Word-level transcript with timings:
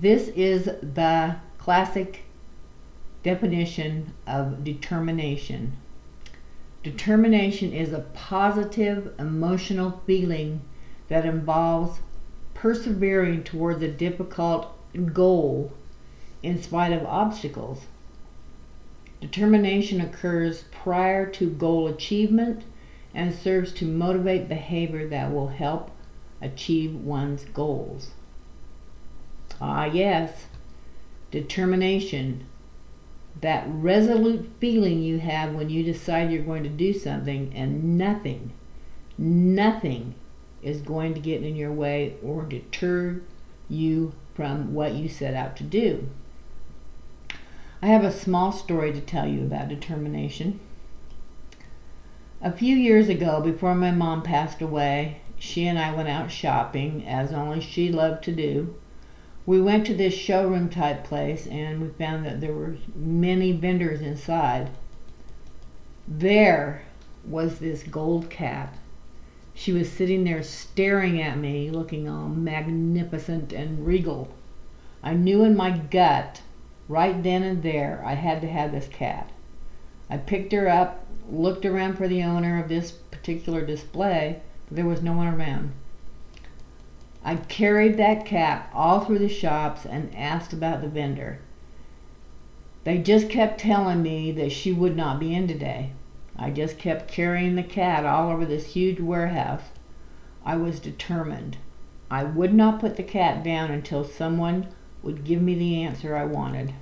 This 0.00 0.28
is 0.28 0.64
the 0.64 1.36
classic 1.58 2.22
definition 3.22 4.14
of 4.26 4.64
determination. 4.64 5.76
Determination 6.82 7.74
is 7.74 7.92
a 7.92 8.06
positive 8.14 9.12
emotional 9.18 10.00
feeling 10.06 10.62
that 11.08 11.26
involves 11.26 12.00
persevering 12.54 13.44
toward 13.44 13.82
a 13.82 13.92
difficult 13.92 14.72
goal 15.12 15.70
in 16.42 16.62
spite 16.62 16.94
of 16.94 17.04
obstacles. 17.04 17.84
Determination 19.20 20.00
occurs 20.00 20.64
prior 20.70 21.26
to 21.32 21.50
goal 21.50 21.86
achievement 21.88 22.62
and 23.14 23.34
serves 23.34 23.70
to 23.74 23.84
motivate 23.84 24.48
behavior 24.48 25.06
that 25.08 25.30
will 25.30 25.48
help 25.48 25.90
achieve 26.40 26.94
one's 26.94 27.44
goals. 27.44 28.12
Ah, 29.60 29.84
yes, 29.84 30.46
determination. 31.30 32.46
That 33.40 33.66
resolute 33.68 34.50
feeling 34.58 35.02
you 35.02 35.18
have 35.18 35.54
when 35.54 35.70
you 35.70 35.82
decide 35.82 36.30
you're 36.30 36.42
going 36.42 36.62
to 36.62 36.68
do 36.68 36.92
something 36.92 37.52
and 37.54 37.98
nothing, 37.98 38.52
nothing 39.18 40.14
is 40.62 40.80
going 40.80 41.14
to 41.14 41.20
get 41.20 41.42
in 41.42 41.56
your 41.56 41.72
way 41.72 42.14
or 42.22 42.42
deter 42.42 43.20
you 43.68 44.12
from 44.34 44.74
what 44.74 44.94
you 44.94 45.08
set 45.08 45.34
out 45.34 45.56
to 45.56 45.64
do. 45.64 46.08
I 47.82 47.86
have 47.86 48.04
a 48.04 48.12
small 48.12 48.52
story 48.52 48.92
to 48.92 49.00
tell 49.00 49.26
you 49.26 49.42
about 49.42 49.68
determination. 49.68 50.60
A 52.42 52.52
few 52.52 52.76
years 52.76 53.08
ago, 53.08 53.40
before 53.40 53.74
my 53.74 53.90
mom 53.90 54.22
passed 54.22 54.60
away, 54.60 55.20
she 55.38 55.66
and 55.66 55.78
I 55.78 55.94
went 55.94 56.08
out 56.08 56.30
shopping, 56.30 57.06
as 57.06 57.32
only 57.32 57.60
she 57.60 57.90
loved 57.90 58.24
to 58.24 58.32
do. 58.32 58.74
We 59.46 59.60
went 59.60 59.86
to 59.86 59.94
this 59.94 60.12
showroom 60.14 60.68
type 60.68 61.04
place 61.04 61.46
and 61.46 61.80
we 61.80 61.88
found 61.88 62.26
that 62.26 62.40
there 62.40 62.52
were 62.52 62.76
many 62.94 63.52
vendors 63.52 64.00
inside. 64.00 64.70
There 66.06 66.82
was 67.24 67.58
this 67.58 67.82
gold 67.82 68.28
cat. 68.28 68.74
She 69.54 69.72
was 69.72 69.90
sitting 69.90 70.24
there 70.24 70.42
staring 70.42 71.20
at 71.20 71.38
me, 71.38 71.70
looking 71.70 72.08
all 72.08 72.28
magnificent 72.28 73.52
and 73.52 73.86
regal. 73.86 74.28
I 75.02 75.14
knew 75.14 75.42
in 75.44 75.56
my 75.56 75.70
gut, 75.70 76.42
right 76.88 77.22
then 77.22 77.42
and 77.42 77.62
there, 77.62 78.02
I 78.04 78.14
had 78.14 78.40
to 78.42 78.48
have 78.48 78.72
this 78.72 78.88
cat. 78.88 79.30
I 80.08 80.18
picked 80.18 80.52
her 80.52 80.68
up, 80.68 81.06
looked 81.30 81.64
around 81.64 81.96
for 81.96 82.08
the 82.08 82.22
owner 82.22 82.62
of 82.62 82.68
this 82.68 82.92
particular 82.92 83.64
display, 83.64 84.40
but 84.68 84.76
there 84.76 84.86
was 84.86 85.02
no 85.02 85.12
one 85.12 85.28
around. 85.28 85.72
I 87.22 87.36
carried 87.36 87.98
that 87.98 88.24
cat 88.24 88.70
all 88.72 89.00
through 89.00 89.18
the 89.18 89.28
shops 89.28 89.84
and 89.84 90.10
asked 90.16 90.54
about 90.54 90.80
the 90.80 90.88
vendor. 90.88 91.38
They 92.84 92.96
just 92.96 93.28
kept 93.28 93.60
telling 93.60 94.02
me 94.02 94.32
that 94.32 94.52
she 94.52 94.72
would 94.72 94.96
not 94.96 95.20
be 95.20 95.34
in 95.34 95.46
today. 95.46 95.90
I 96.38 96.50
just 96.50 96.78
kept 96.78 97.12
carrying 97.12 97.56
the 97.56 97.62
cat 97.62 98.06
all 98.06 98.30
over 98.30 98.46
this 98.46 98.72
huge 98.72 99.00
warehouse. 99.00 99.68
I 100.46 100.56
was 100.56 100.80
determined. 100.80 101.58
I 102.10 102.24
would 102.24 102.54
not 102.54 102.80
put 102.80 102.96
the 102.96 103.02
cat 103.02 103.44
down 103.44 103.70
until 103.70 104.02
someone 104.02 104.68
would 105.02 105.22
give 105.22 105.42
me 105.42 105.54
the 105.54 105.82
answer 105.82 106.16
I 106.16 106.24
wanted. 106.24 106.72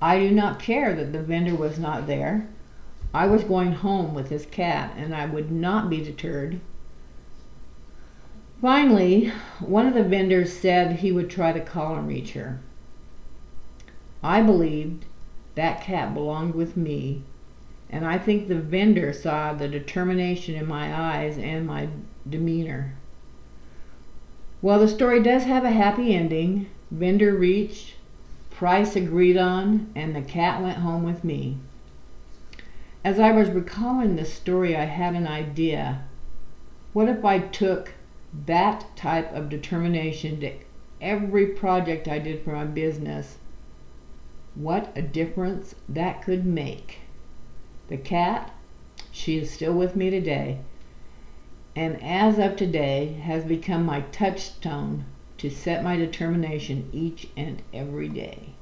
I 0.00 0.20
do 0.20 0.30
not 0.30 0.60
care 0.60 0.94
that 0.94 1.12
the 1.12 1.20
vendor 1.20 1.56
was 1.56 1.80
not 1.80 2.06
there. 2.06 2.46
I 3.12 3.26
was 3.26 3.42
going 3.42 3.72
home 3.72 4.14
with 4.14 4.28
this 4.28 4.46
cat, 4.46 4.94
and 4.96 5.12
I 5.12 5.26
would 5.26 5.50
not 5.50 5.90
be 5.90 6.00
deterred. 6.00 6.60
Finally, 8.60 9.30
one 9.60 9.86
of 9.86 9.92
the 9.92 10.02
vendors 10.02 10.50
said 10.50 10.96
he 10.96 11.12
would 11.12 11.28
try 11.28 11.52
to 11.52 11.60
call 11.60 11.94
and 11.94 12.08
reach 12.08 12.32
her. 12.32 12.58
I 14.22 14.40
believed 14.40 15.04
that 15.56 15.82
cat 15.82 16.14
belonged 16.14 16.54
with 16.54 16.74
me, 16.74 17.22
and 17.90 18.06
I 18.06 18.16
think 18.16 18.48
the 18.48 18.58
vendor 18.58 19.12
saw 19.12 19.52
the 19.52 19.68
determination 19.68 20.54
in 20.54 20.66
my 20.66 20.92
eyes 20.98 21.36
and 21.36 21.66
my 21.66 21.88
demeanor. 22.28 22.94
Well, 24.62 24.80
the 24.80 24.88
story 24.88 25.22
does 25.22 25.44
have 25.44 25.64
a 25.64 25.70
happy 25.70 26.14
ending. 26.14 26.66
Vendor 26.90 27.34
reached, 27.34 27.96
price 28.50 28.96
agreed 28.96 29.36
on, 29.36 29.90
and 29.94 30.16
the 30.16 30.22
cat 30.22 30.62
went 30.62 30.78
home 30.78 31.02
with 31.02 31.24
me. 31.24 31.58
As 33.04 33.20
I 33.20 33.32
was 33.32 33.50
recalling 33.50 34.16
this 34.16 34.32
story, 34.32 34.74
I 34.74 34.86
had 34.86 35.14
an 35.14 35.26
idea. 35.26 36.04
What 36.94 37.10
if 37.10 37.22
I 37.22 37.38
took 37.40 37.92
that 38.44 38.94
type 38.96 39.32
of 39.32 39.48
determination 39.48 40.40
to 40.40 40.52
every 41.00 41.46
project 41.46 42.06
I 42.06 42.18
did 42.18 42.42
for 42.42 42.52
my 42.52 42.64
business, 42.64 43.38
what 44.54 44.92
a 44.94 45.02
difference 45.02 45.74
that 45.88 46.22
could 46.22 46.44
make. 46.44 46.98
The 47.88 47.96
cat, 47.96 48.52
she 49.10 49.38
is 49.38 49.50
still 49.50 49.74
with 49.74 49.96
me 49.96 50.10
today, 50.10 50.58
and 51.74 52.02
as 52.02 52.38
of 52.38 52.56
today 52.56 53.12
has 53.22 53.44
become 53.44 53.84
my 53.84 54.00
touchstone 54.12 55.04
to 55.38 55.50
set 55.50 55.84
my 55.84 55.96
determination 55.96 56.88
each 56.92 57.28
and 57.36 57.62
every 57.72 58.08
day. 58.08 58.54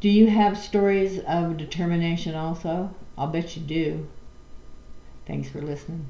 Do 0.00 0.08
you 0.08 0.28
have 0.28 0.56
stories 0.56 1.18
of 1.18 1.56
determination 1.56 2.34
also? 2.34 2.94
I'll 3.18 3.26
bet 3.26 3.56
you 3.56 3.62
do. 3.62 4.08
Thanks 5.26 5.48
for 5.48 5.60
listening. 5.60 6.06